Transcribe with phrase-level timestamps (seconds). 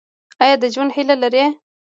[0.43, 1.45] ایا د ژوند هیله لرئ؟